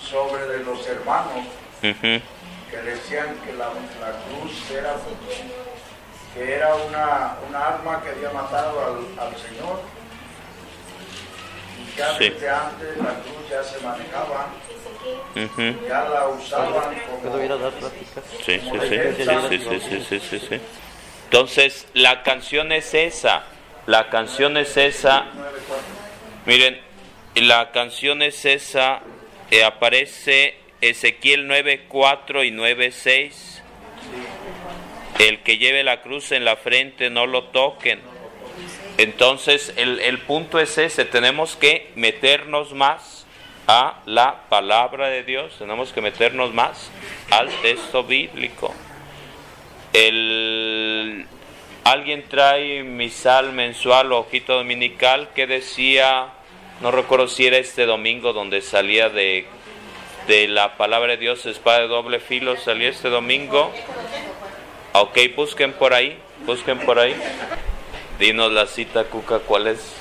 sobre 0.00 0.46
de 0.46 0.64
los 0.64 0.86
hermanos, 0.86 1.46
Ujú. 1.82 2.20
que 2.70 2.76
decían 2.84 3.36
que 3.44 3.52
la, 3.54 3.66
la 4.00 4.12
cruz 4.24 4.70
era, 4.70 4.94
que 6.34 6.54
era 6.54 6.74
una, 6.76 7.36
una 7.48 7.66
arma 7.66 8.02
que 8.02 8.10
había 8.10 8.30
matado 8.30 8.80
al, 8.84 9.26
al 9.26 9.36
Señor. 9.36 9.80
Y 11.92 11.98
ya 11.98 12.16
Sí. 12.18 12.30
desde 12.30 12.48
antes 12.50 12.96
la 12.98 13.14
cruz 13.20 13.48
ya 13.50 13.62
se 13.64 13.80
manejaba, 13.84 14.46
ya 15.88 16.08
la 16.08 16.28
usaban 16.28 16.94
como... 17.00 17.18
¿Puedo 17.22 17.42
ir 17.44 17.52
a 17.52 17.56
dar 17.56 17.72
pláticas? 17.72 18.24
Sí, 18.44 18.60
sí, 18.60 18.78
sí, 18.80 18.88
sí, 18.88 19.58
sí, 19.58 19.58
sí, 19.58 19.80
sí, 19.80 20.00
sí, 20.08 20.20
sí, 20.20 20.38
sí. 20.48 20.60
Entonces, 21.30 21.86
la 21.94 22.24
canción 22.24 22.72
es 22.72 22.92
esa. 22.92 23.44
La 23.86 24.10
canción 24.10 24.56
es 24.56 24.76
esa. 24.76 25.26
Miren, 26.44 26.80
la 27.36 27.70
canción 27.70 28.20
es 28.20 28.44
esa. 28.44 29.00
eh, 29.52 29.62
aparece 29.62 30.56
Ezequiel 30.80 31.48
9.4 31.48 32.44
y 32.44 32.50
9.6. 32.50 33.60
El 35.20 35.38
que 35.44 35.58
lleve 35.58 35.84
la 35.84 36.02
cruz 36.02 36.32
en 36.32 36.44
la 36.44 36.56
frente 36.56 37.10
no 37.10 37.26
lo 37.26 37.44
toquen. 37.44 38.00
Entonces, 38.98 39.72
el, 39.76 40.00
el 40.00 40.18
punto 40.18 40.58
es 40.58 40.78
ese. 40.78 41.04
Tenemos 41.04 41.54
que 41.54 41.92
meternos 41.94 42.72
más 42.74 43.24
a 43.68 44.00
la 44.04 44.48
palabra 44.48 45.06
de 45.10 45.22
Dios. 45.22 45.54
Tenemos 45.60 45.92
que 45.92 46.00
meternos 46.00 46.52
más 46.52 46.90
al 47.30 47.48
texto 47.62 48.02
bíblico. 48.02 48.74
El, 49.92 50.79
alguien 51.84 52.24
trae 52.28 52.82
misal 52.82 53.52
mensual 53.52 54.12
o 54.12 54.18
ojito 54.18 54.54
dominical 54.54 55.30
que 55.34 55.46
decía, 55.46 56.28
no 56.80 56.90
recuerdo 56.90 57.28
si 57.28 57.46
era 57.46 57.58
este 57.58 57.86
domingo 57.86 58.32
donde 58.32 58.62
salía 58.62 59.08
de, 59.08 59.46
de 60.26 60.48
la 60.48 60.76
palabra 60.76 61.12
de 61.12 61.18
Dios, 61.18 61.46
espada 61.46 61.80
de 61.80 61.88
doble 61.88 62.20
filo, 62.20 62.56
salía 62.56 62.88
este 62.88 63.08
domingo. 63.08 63.72
Ok, 64.92 65.18
busquen 65.36 65.72
por 65.72 65.94
ahí, 65.94 66.18
busquen 66.46 66.78
por 66.78 66.98
ahí. 66.98 67.14
Dinos 68.18 68.52
la 68.52 68.66
cita, 68.66 69.04
Cuca, 69.04 69.38
¿cuál 69.38 69.68
es? 69.68 69.96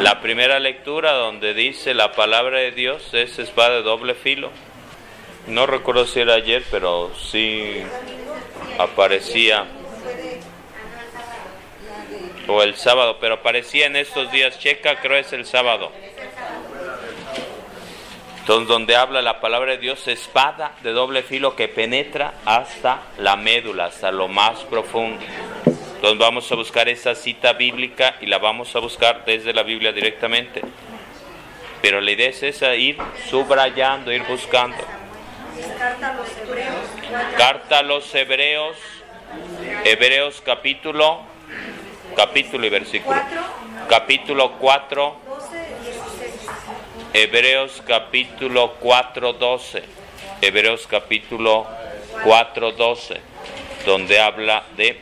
La 0.00 0.20
primera 0.20 0.60
lectura 0.60 1.12
donde 1.12 1.52
dice 1.52 1.94
la 1.94 2.12
palabra 2.12 2.60
de 2.60 2.72
Dios 2.72 3.12
es 3.12 3.38
espada 3.38 3.76
de 3.76 3.82
doble 3.82 4.14
filo. 4.14 4.50
No 5.46 5.66
recuerdo 5.66 6.06
si 6.06 6.20
era 6.20 6.34
ayer, 6.34 6.64
pero 6.70 7.12
sí 7.16 7.82
aparecía. 8.78 9.66
O 12.46 12.62
el 12.62 12.76
sábado, 12.76 13.18
pero 13.20 13.34
aparecía 13.34 13.86
en 13.86 13.96
estos 13.96 14.30
días. 14.30 14.58
Checa, 14.58 15.00
creo 15.00 15.16
es 15.16 15.32
el 15.32 15.46
sábado. 15.46 15.90
Entonces, 18.40 18.68
donde 18.68 18.94
habla 18.94 19.22
la 19.22 19.40
palabra 19.40 19.72
de 19.72 19.78
Dios, 19.78 20.06
espada 20.06 20.72
de 20.82 20.92
doble 20.92 21.22
filo 21.22 21.56
que 21.56 21.66
penetra 21.66 22.34
hasta 22.44 23.04
la 23.18 23.36
médula, 23.36 23.86
hasta 23.86 24.12
lo 24.12 24.28
más 24.28 24.60
profundo. 24.64 25.24
Entonces 25.64 26.18
vamos 26.18 26.52
a 26.52 26.54
buscar 26.54 26.86
esa 26.90 27.14
cita 27.14 27.54
bíblica 27.54 28.16
y 28.20 28.26
la 28.26 28.36
vamos 28.36 28.76
a 28.76 28.80
buscar 28.80 29.24
desde 29.24 29.54
la 29.54 29.62
Biblia 29.62 29.90
directamente. 29.90 30.60
Pero 31.80 32.02
la 32.02 32.10
idea 32.10 32.28
es 32.28 32.42
esa, 32.42 32.74
ir 32.74 32.98
subrayando, 33.30 34.12
ir 34.12 34.22
buscando. 34.24 34.76
Carta 37.36 37.78
a 37.78 37.82
los 37.82 38.12
Hebreos, 38.12 38.76
Hebreos 39.84 40.42
capítulo, 40.44 41.20
capítulo 42.16 42.66
y 42.66 42.70
versículo. 42.70 43.20
Capítulo 43.88 44.52
4, 44.58 45.16
12, 45.24 45.56
16. 45.82 46.50
Hebreos 47.12 47.82
capítulo 47.86 48.74
4, 48.80 49.32
12. 49.34 49.84
Hebreos 50.40 50.86
capítulo 50.88 51.66
4, 52.24 52.72
12, 52.72 53.20
donde 53.86 54.20
habla 54.20 54.64
de 54.76 54.98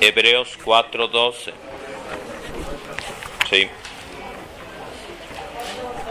Hebreos 0.00 0.58
4, 0.64 1.08
12. 1.08 1.52
Sí. 3.50 3.68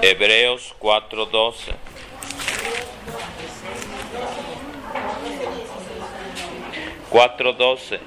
Hebreos 0.03 0.75
4, 0.77 1.25
12. 1.25 1.71
Cuatro 7.09 7.53
doce. 7.53 7.99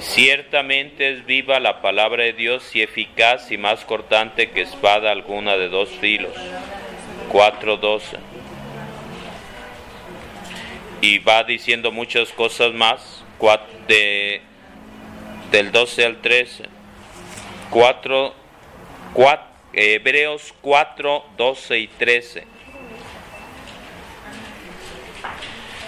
Ciertamente 0.00 1.12
es 1.12 1.24
viva 1.24 1.60
la 1.60 1.80
palabra 1.80 2.24
de 2.24 2.32
Dios 2.32 2.74
y 2.74 2.82
eficaz 2.82 3.52
y 3.52 3.56
más 3.56 3.84
cortante 3.84 4.50
que 4.50 4.62
espada 4.62 5.12
alguna 5.12 5.56
de 5.56 5.68
dos 5.68 5.88
filos. 5.90 6.32
4.12. 7.30 8.18
Y 11.00 11.18
va 11.18 11.42
diciendo 11.44 11.90
muchas 11.90 12.30
cosas 12.30 12.72
más, 12.72 13.24
de, 13.88 14.40
del 15.50 15.72
12 15.72 16.04
al 16.04 16.16
13. 16.20 16.64
4, 17.70 18.34
Hebreos 19.72 20.54
4, 20.60 21.24
12 21.36 21.78
y 21.78 21.86
13. 21.88 22.44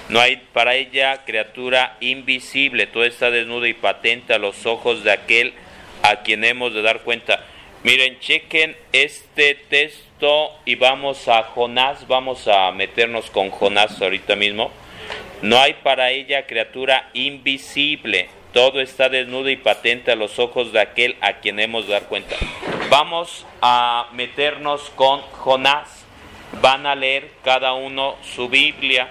No 0.08 0.20
hay 0.20 0.36
para 0.52 0.74
ella 0.74 1.24
criatura 1.24 1.96
invisible, 2.00 2.86
todo 2.86 3.04
está 3.04 3.30
desnudo 3.30 3.66
y 3.66 3.74
patente 3.74 4.34
a 4.34 4.38
los 4.38 4.66
ojos 4.66 5.02
de 5.02 5.12
aquel 5.12 5.54
a 6.02 6.16
quien 6.16 6.44
hemos 6.44 6.74
de 6.74 6.82
dar 6.82 7.00
cuenta. 7.00 7.44
Miren, 7.84 8.18
chequen 8.20 8.76
este 8.92 9.54
texto 9.54 10.50
y 10.64 10.74
vamos 10.74 11.28
a 11.28 11.42
Jonás, 11.42 12.06
vamos 12.06 12.48
a 12.48 12.70
meternos 12.72 13.30
con 13.30 13.50
Jonás 13.50 14.00
ahorita 14.00 14.36
mismo. 14.36 14.70
No 15.42 15.58
hay 15.58 15.74
para 15.74 16.10
ella 16.10 16.46
criatura 16.46 17.10
invisible, 17.12 18.28
todo 18.54 18.80
está 18.80 19.08
desnudo 19.08 19.50
y 19.50 19.56
patente 19.56 20.12
a 20.12 20.16
los 20.16 20.38
ojos 20.38 20.72
de 20.72 20.80
aquel 20.80 21.16
a 21.20 21.34
quien 21.40 21.58
hemos 21.60 21.86
de 21.86 21.94
dar 21.94 22.04
cuenta. 22.04 22.36
Vamos 22.88 23.44
a 23.60 24.08
meternos 24.12 24.90
con 24.94 25.20
Jonás. 25.22 26.04
Van 26.62 26.86
a 26.86 26.94
leer 26.94 27.30
cada 27.42 27.72
uno 27.72 28.14
su 28.22 28.48
Biblia. 28.48 29.08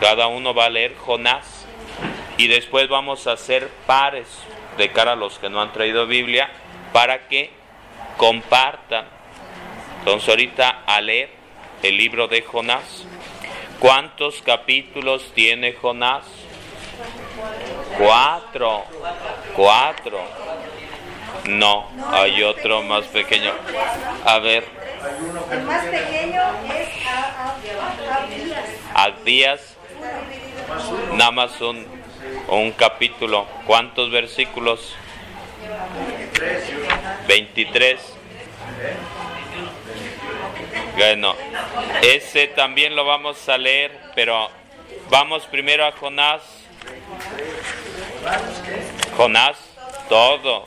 Cada 0.00 0.28
uno 0.28 0.54
va 0.54 0.66
a 0.66 0.70
leer 0.70 0.96
Jonás 0.96 1.66
y 2.38 2.48
después 2.48 2.88
vamos 2.88 3.26
a 3.26 3.32
hacer 3.32 3.68
pares 3.86 4.26
de 4.78 4.90
cara 4.90 5.12
a 5.12 5.16
los 5.16 5.38
que 5.38 5.50
no 5.50 5.60
han 5.60 5.72
traído 5.72 6.06
Biblia 6.06 6.50
para 6.92 7.28
que 7.28 7.50
compartan. 8.16 9.04
Entonces 9.98 10.28
ahorita 10.28 10.84
a 10.86 11.00
leer 11.02 11.28
el 11.82 11.96
libro 11.96 12.28
de 12.28 12.40
Jonás. 12.42 13.04
¿Cuántos 13.78 14.40
capítulos 14.42 15.32
tiene 15.34 15.74
Jonás? 15.74 16.24
Cuatro. 17.98 18.84
Cuatro. 19.54 20.20
No, 21.44 21.88
hay 22.10 22.42
otro 22.42 22.82
más 22.82 23.04
pequeño. 23.06 23.52
A 24.24 24.38
ver, 24.38 24.64
El 25.50 25.62
más 25.62 25.84
pequeño 25.84 26.42
es 26.74 26.88
Abdías. 28.94 29.79
Nada 31.14 31.30
más 31.30 31.60
un, 31.60 31.86
un 32.48 32.72
capítulo. 32.72 33.46
¿Cuántos 33.66 34.10
versículos? 34.10 34.94
23. 37.26 38.00
Bueno, 40.96 41.34
ese 42.02 42.48
también 42.48 42.94
lo 42.94 43.04
vamos 43.04 43.48
a 43.48 43.56
leer, 43.56 43.98
pero 44.14 44.50
vamos 45.08 45.46
primero 45.46 45.86
a 45.86 45.92
Jonás. 45.92 46.42
Jonás, 49.16 49.56
todo, 50.08 50.66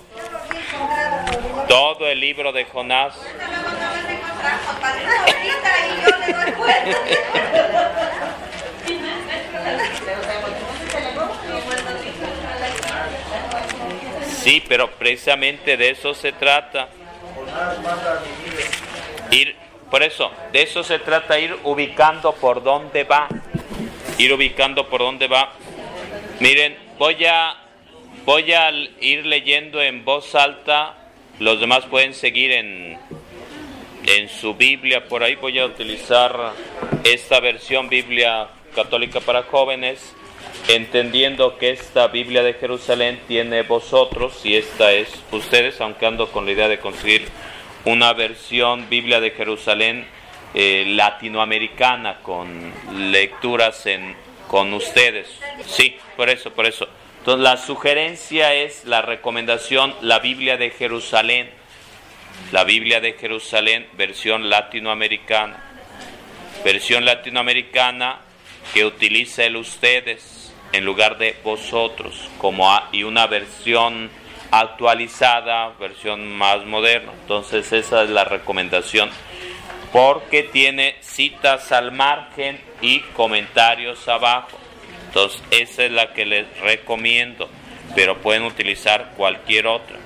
todo 1.68 2.08
el 2.08 2.20
libro 2.20 2.52
de 2.52 2.66
Jonás. 2.66 3.16
y 5.90 6.02
yo 6.02 6.18
le 6.18 6.34
doy 6.34 6.52
cuenta. 6.54 6.98
Sí, 14.44 14.62
pero 14.68 14.92
precisamente 14.92 15.78
de 15.78 15.92
eso 15.92 16.14
se 16.14 16.34
trata. 16.34 16.90
Ir, 19.32 19.56
por 19.90 20.04
eso, 20.04 20.32
de 20.52 20.64
eso 20.64 20.84
se 20.84 21.00
trata, 21.00 21.40
ir 21.40 21.56
ubicando 21.64 22.34
por 22.34 22.62
dónde 22.62 23.06
va. 23.06 23.28
Ir 24.18 24.34
ubicando 24.34 24.90
por 24.90 25.00
dónde 25.00 25.28
va. 25.28 25.54
Miren, 26.40 26.78
voy 26.98 27.24
a, 27.26 27.56
voy 28.26 28.52
a 28.52 28.70
ir 28.72 29.26
leyendo 29.26 29.82
en 29.82 30.04
voz 30.04 30.36
alta. 30.36 30.96
Los 31.40 31.62
demás 31.62 31.86
pueden 31.86 32.14
seguir 32.14 32.52
en, 32.52 33.00
en 34.06 34.30
su 34.30 34.56
Biblia. 34.56 35.08
Por 35.08 35.24
ahí 35.24 35.36
voy 35.36 35.58
a 35.60 35.66
utilizar 35.66 36.52
esta 37.06 37.40
versión 37.40 37.88
Biblia 37.88 38.50
católica 38.74 39.20
para 39.20 39.44
jóvenes 39.44 40.16
entendiendo 40.68 41.58
que 41.58 41.72
esta 41.72 42.08
Biblia 42.08 42.44
de 42.44 42.54
Jerusalén 42.54 43.20
tiene 43.28 43.64
vosotros 43.64 44.46
y 44.46 44.56
esta 44.56 44.92
es 44.92 45.10
ustedes, 45.32 45.80
aunque 45.82 46.06
ando 46.06 46.32
con 46.32 46.46
la 46.46 46.52
idea 46.52 46.68
de 46.68 46.80
conseguir 46.80 47.28
una 47.86 48.14
versión 48.14 48.88
Biblia 48.90 49.20
de 49.20 49.32
Jerusalén 49.32 50.06
eh, 50.54 50.86
latinoamericana 50.88 52.20
con 52.22 52.72
lecturas 53.12 53.86
en, 53.86 54.16
con 54.48 54.74
ustedes. 54.74 55.28
Sí, 55.66 55.98
por 56.16 56.30
eso, 56.30 56.52
por 56.52 56.66
eso. 56.66 56.88
Entonces 57.20 57.44
la 57.44 57.58
sugerencia 57.58 58.54
es 58.54 58.86
la 58.86 59.02
recomendación, 59.02 59.94
la 60.02 60.20
Biblia 60.20 60.58
de 60.58 60.70
Jerusalén, 60.72 61.50
la 62.52 62.64
Biblia 62.64 63.00
de 63.02 63.14
Jerusalén, 63.14 63.88
versión 63.98 64.50
latinoamericana. 64.50 65.58
Versión 66.64 67.04
latinoamericana 67.04 68.20
que 68.74 68.86
utiliza 68.86 69.44
el 69.44 69.58
ustedes 69.58 70.54
en 70.72 70.86
lugar 70.86 71.18
de 71.18 71.36
vosotros, 71.44 72.30
como 72.38 72.70
y 72.92 73.04
una 73.04 73.28
versión 73.28 74.10
actualizada, 74.52 75.70
versión 75.80 76.32
más 76.32 76.66
moderna. 76.66 77.12
Entonces 77.22 77.72
esa 77.72 78.04
es 78.04 78.10
la 78.10 78.24
recomendación 78.24 79.10
porque 79.92 80.42
tiene 80.42 80.96
citas 81.02 81.72
al 81.72 81.92
margen 81.92 82.60
y 82.82 83.00
comentarios 83.16 84.08
abajo. 84.08 84.58
Entonces 85.08 85.42
esa 85.52 85.86
es 85.86 85.92
la 85.92 86.14
que 86.14 86.26
les 86.26 86.60
recomiendo, 86.62 87.48
pero 87.96 88.18
pueden 88.18 88.44
utilizar 88.44 89.14
cualquier 89.16 89.68
otra. 89.68 89.98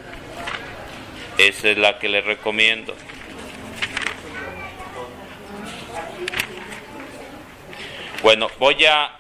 Esa 1.38 1.70
es 1.70 1.78
la 1.78 2.00
que 2.00 2.10
les 2.10 2.26
recomiendo. 2.26 2.94
Bueno, 8.22 8.48
voy 8.60 8.86
a 8.86 9.12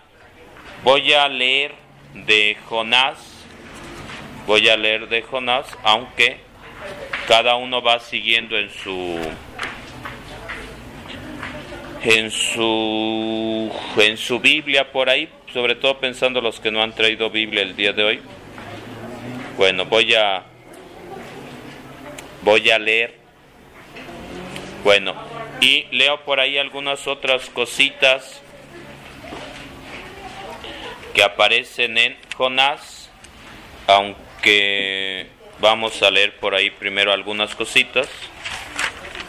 voy 0.83 1.13
a 1.13 1.27
leer 1.27 1.73
de 2.13 2.57
Jonás 2.67 3.37
voy 4.47 4.69
a 4.69 4.77
leer 4.77 5.09
de 5.09 5.21
Jonás, 5.21 5.67
aunque 5.83 6.37
cada 7.27 7.57
uno 7.57 7.81
va 7.81 7.99
siguiendo 7.99 8.57
en 8.57 8.69
su 8.71 9.19
en 12.01 12.31
su 12.31 13.71
en 13.97 14.17
su 14.17 14.39
Biblia 14.39 14.91
por 14.91 15.09
ahí, 15.09 15.29
sobre 15.53 15.75
todo 15.75 15.99
pensando 15.99 16.39
los 16.39 16.61
que 16.61 16.71
no 16.71 16.81
han 16.81 16.95
traído 16.95 17.29
Biblia 17.29 17.61
el 17.61 17.75
día 17.75 17.91
de 17.91 18.03
hoy. 18.03 18.21
Bueno, 19.57 19.85
voy 19.85 20.15
a 20.15 20.45
voy 22.41 22.71
a 22.71 22.79
leer. 22.79 23.17
Bueno, 24.83 25.13
y 25.59 25.85
leo 25.91 26.23
por 26.23 26.39
ahí 26.39 26.57
algunas 26.57 27.07
otras 27.07 27.49
cositas 27.49 28.41
que 31.17 31.23
aparecen 31.23 31.97
en 31.97 32.15
Jonás, 32.35 33.09
aunque 33.87 34.27
que 34.43 35.25
vamos 35.59 36.03
a 36.03 36.11
leer 36.11 36.37
por 36.37 36.53
ahí 36.53 36.69
primero 36.69 37.11
algunas 37.11 37.55
cositas, 37.55 38.07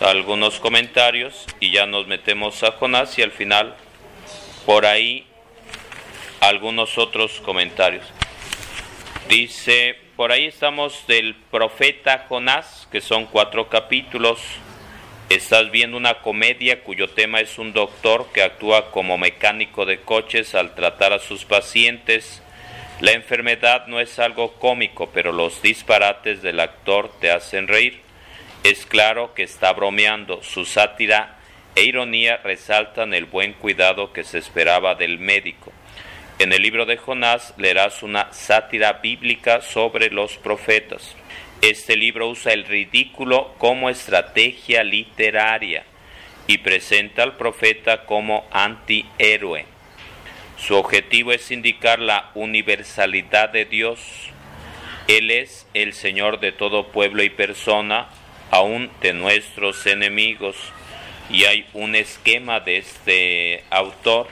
algunos 0.03 0.61
comentarios 0.61 1.47
y 1.61 1.71
ya 1.71 1.87
nos 1.87 2.07
metemos 2.07 2.63
a 2.63 2.73
Jonás 2.73 3.19
y 3.19 3.23
al 3.23 3.31
final 3.31 3.75
por 4.67 4.85
ahí 4.85 5.27
algunos 6.41 6.99
otros 6.99 7.41
comentarios. 7.41 8.05
Dice, 9.31 9.99
por 10.15 10.31
ahí 10.31 10.45
estamos 10.45 11.07
del 11.07 11.37
profeta 11.51 12.27
Jonás, 12.29 12.87
que 12.93 13.01
son 13.01 13.25
cuatro 13.25 13.71
capítulos. 13.71 14.41
Estás 15.29 15.71
viendo 15.71 15.97
una 15.97 16.21
comedia 16.21 16.83
cuyo 16.83 17.09
tema 17.09 17.41
es 17.41 17.59
un 17.59 17.73
doctor 17.73 18.29
que 18.33 18.43
actúa 18.43 18.91
como 18.91 19.19
mecánico 19.19 19.85
de 19.85 20.01
coches 20.01 20.55
al 20.55 20.75
tratar 20.75 21.13
a 21.13 21.19
sus 21.19 21.45
pacientes 21.45 22.43
la 23.01 23.13
enfermedad 23.13 23.87
no 23.87 24.01
es 24.01 24.19
algo 24.19 24.55
cómico, 24.55 25.11
pero 25.15 25.31
los 25.31 25.63
disparates 25.63 26.43
del 26.43 26.59
actor 26.59 27.13
te 27.21 27.31
hacen 27.31 27.69
reír. 27.69 28.01
Es 28.65 28.87
claro 28.87 29.35
que 29.35 29.45
está 29.45 29.73
bromeando. 29.73 30.43
Su 30.43 30.65
sátira 30.65 31.37
e 31.77 31.85
ironía 31.85 32.39
resaltan 32.39 33.15
el 33.15 33.27
buen 33.27 33.53
cuidado 33.53 34.13
que 34.13 34.25
se 34.25 34.39
esperaba 34.39 34.97
del 34.97 35.21
médico. 35.21 35.73
En 36.41 36.53
el 36.53 36.61
libro 36.61 36.87
de 36.87 36.97
Jonás 36.97 37.55
leerás 37.57 38.03
una 38.03 38.33
sátira 38.33 38.95
bíblica 38.95 39.61
sobre 39.61 40.11
los 40.11 40.37
profetas. 40.37 41.15
Este 41.61 41.97
libro 41.97 42.29
usa 42.29 42.53
el 42.53 42.65
ridículo 42.65 43.53
como 43.59 43.91
estrategia 43.91 44.85
literaria 44.85 45.83
y 46.47 46.59
presenta 46.59 47.25
al 47.25 47.37
profeta 47.37 48.05
como 48.07 48.47
antihéroe. 48.53 49.67
Su 50.57 50.77
objetivo 50.77 51.33
es 51.33 51.51
indicar 51.51 51.99
la 51.99 52.31
universalidad 52.37 53.49
de 53.49 53.65
Dios. 53.65 53.99
Él 55.09 55.33
es 55.33 55.67
el 55.75 55.95
Señor 55.95 56.39
de 56.39 56.53
todo 56.53 56.93
pueblo 56.93 57.25
y 57.25 57.31
persona, 57.31 58.09
aun 58.53 58.89
de 59.01 59.13
nuestros 59.13 59.85
enemigos. 59.87 60.55
Y 61.29 61.45
hay 61.45 61.67
un 61.75 61.97
esquema 61.97 62.61
de 62.61 62.77
este 62.77 63.65
autor. 63.71 64.29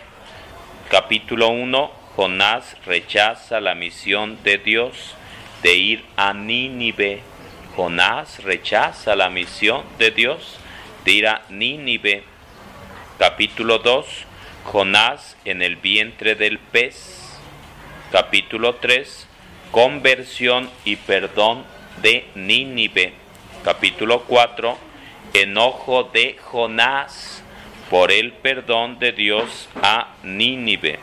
Capítulo 0.91 1.49
1, 1.49 1.91
Jonás 2.15 2.77
rechaza 2.87 3.61
la 3.61 3.75
misión 3.75 4.39
de 4.45 4.59
Dios 4.59 5.17
de 5.63 5.75
ir 5.75 6.05
a 6.17 6.33
Nínive. 6.33 7.21
Jonás 7.75 8.43
rechaza 8.43 9.17
la 9.17 9.29
misión 9.29 9.83
de 9.99 10.11
Dios 10.11 10.59
de 11.05 11.13
ir 11.13 11.29
a 11.29 11.43
Nínive. 11.49 12.25
Capítulo 13.19 13.79
2, 13.79 14.07
Jonás 14.65 15.37
en 15.45 15.63
el 15.63 15.77
vientre 15.77 16.35
del 16.35 16.59
pez. 16.59 17.39
Capítulo 18.11 18.75
3. 18.77 19.27
Conversión 19.71 20.71
y 20.85 20.97
perdón 20.97 21.65
de 22.03 22.27
Nínive. 22.35 23.13
Capítulo 23.65 24.23
4. 24.23 24.79
Enojo 25.35 26.05
de 26.05 26.37
Jonás 26.43 27.43
por 27.91 28.11
el 28.11 28.33
perdón 28.33 28.99
de 28.99 29.13
Dios 29.13 29.69
a 29.83 30.15
Nínive. 30.23 30.99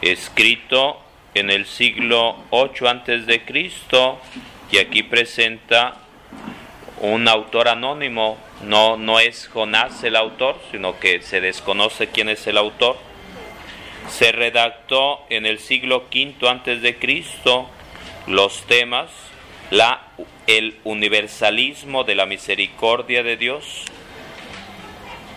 Escrito 0.00 1.03
en 1.34 1.50
el 1.50 1.66
siglo 1.66 2.36
8 2.50 2.88
antes 2.88 3.26
de 3.26 3.44
Cristo 3.44 4.20
y 4.70 4.78
aquí 4.78 5.02
presenta 5.02 5.96
un 7.00 7.28
autor 7.28 7.68
anónimo, 7.68 8.38
no, 8.62 8.96
no 8.96 9.20
es 9.20 9.48
Jonás 9.48 10.02
el 10.04 10.16
autor, 10.16 10.58
sino 10.70 10.98
que 10.98 11.20
se 11.20 11.40
desconoce 11.40 12.08
quién 12.08 12.28
es 12.28 12.46
el 12.46 12.56
autor. 12.56 12.96
Se 14.08 14.32
redactó 14.32 15.24
en 15.28 15.44
el 15.44 15.58
siglo 15.58 16.04
V 16.12 16.48
antes 16.48 16.82
de 16.82 16.98
Cristo 16.98 17.68
los 18.26 18.62
temas, 18.66 19.10
la, 19.70 20.02
el 20.46 20.78
universalismo 20.84 22.04
de 22.04 22.14
la 22.14 22.26
misericordia 22.26 23.22
de 23.22 23.36
Dios, 23.36 23.84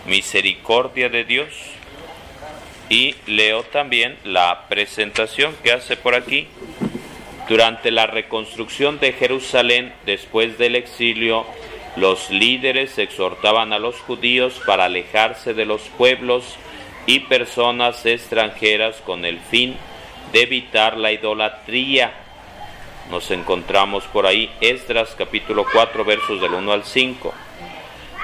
misericordia 0.06 1.08
de 1.08 1.24
Dios, 1.24 1.48
y 2.88 3.14
leo 3.26 3.62
también 3.64 4.16
la 4.24 4.66
presentación 4.68 5.54
que 5.62 5.72
hace 5.72 5.96
por 5.96 6.14
aquí 6.14 6.48
durante 7.48 7.90
la 7.90 8.06
reconstrucción 8.06 9.00
de 9.00 9.14
Jerusalén 9.14 9.94
después 10.04 10.58
del 10.58 10.76
exilio, 10.76 11.46
los 11.96 12.28
líderes 12.28 12.98
exhortaban 12.98 13.72
a 13.72 13.78
los 13.78 13.98
judíos 14.00 14.60
para 14.66 14.84
alejarse 14.84 15.54
de 15.54 15.64
los 15.64 15.80
pueblos 15.96 16.56
y 17.06 17.20
personas 17.20 18.04
extranjeras 18.04 18.96
con 18.96 19.24
el 19.24 19.40
fin 19.40 19.76
de 20.30 20.42
evitar 20.42 20.98
la 20.98 21.10
idolatría. 21.10 22.12
Nos 23.10 23.30
encontramos 23.30 24.04
por 24.04 24.26
ahí 24.26 24.50
Esdras 24.60 25.14
capítulo 25.16 25.64
4 25.72 26.04
versos 26.04 26.42
del 26.42 26.52
1 26.52 26.70
al 26.70 26.84
5. 26.84 27.32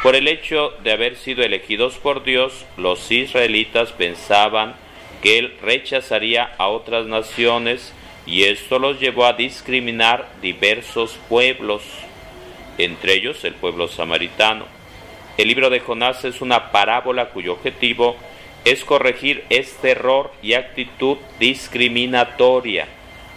Por 0.05 0.17
el 0.17 0.29
hecho 0.29 0.75
de 0.83 0.93
haber 0.93 1.17
sido 1.17 1.43
elegidos 1.43 1.95
por 1.95 2.25
Dios, 2.25 2.67
los 2.77 3.11
israelitas 3.11 3.91
pensaban 3.93 4.75
que 5.23 5.39
Él 5.39 5.57
rechazaría 5.63 6.53
a 6.59 6.69
otras 6.69 7.07
naciones 7.07 7.95
y 8.27 8.43
esto 8.43 8.79
los 8.79 9.01
llevó 9.01 9.25
a 9.25 9.33
discriminar 9.33 10.29
diversos 10.43 11.19
pueblos, 11.31 11.85
entre 12.77 13.15
ellos 13.15 13.43
el 13.47 13.55
pueblo 13.55 13.89
samaritano. 13.89 14.67
El 15.39 15.49
libro 15.49 15.71
de 15.71 15.81
Jonás 15.81 16.23
es 16.27 16.43
una 16.43 16.71
parábola 16.71 17.31
cuyo 17.31 17.55
objetivo 17.55 18.17
es 18.67 18.85
corregir 18.85 19.47
este 19.49 19.93
error 19.93 20.33
y 20.43 20.53
actitud 20.53 21.17
discriminatoria, 21.39 22.89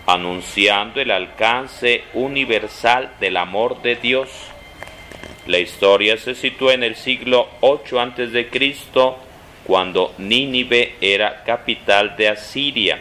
anunciando 0.06 0.99
el 0.99 1.12
alcance 1.12 2.03
universal 2.13 3.13
del 3.21 3.38
amor 3.38 3.82
de 3.82 3.95
Dios. 3.95 4.30
La 5.48 5.60
historia 5.60 6.18
se 6.18 6.36
sitúa 6.36 6.74
en 6.74 6.84
el 6.84 6.96
siglo 6.96 7.48
8 7.62 8.00
a.C., 8.02 8.48
cuando 9.66 10.14
Nínive 10.18 10.96
era 11.02 11.44
capital 11.44 12.16
de 12.18 12.30
Asiria 12.30 13.00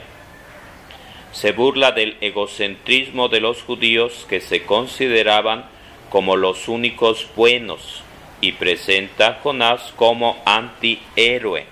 se 1.36 1.52
burla 1.52 1.92
del 1.92 2.16
egocentrismo 2.22 3.28
de 3.28 3.40
los 3.40 3.62
judíos 3.62 4.26
que 4.26 4.40
se 4.40 4.62
consideraban 4.62 5.66
como 6.08 6.34
los 6.34 6.66
únicos 6.66 7.28
buenos 7.36 8.02
y 8.40 8.52
presenta 8.52 9.28
a 9.28 9.34
Jonás 9.42 9.92
como 9.96 10.38
antihéroe. 10.46 11.66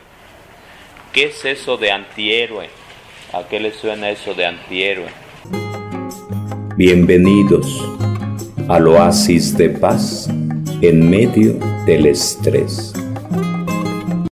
¿Qué 1.15 1.25
es 1.25 1.45
eso 1.47 1.79
de 1.79 1.93
antihéroe? 1.93 2.69
¿A 3.33 3.49
qué 3.49 3.59
le 3.59 3.73
suena 3.73 4.11
eso 4.11 4.35
de 4.35 4.45
antihéroe? 4.45 5.09
Bienvenidos 6.77 7.83
al 8.69 8.87
oasis 8.89 9.57
de 9.57 9.71
paz 9.71 10.29
en 10.81 11.09
medio 11.09 11.59
del 11.87 12.07
estrés. 12.07 12.93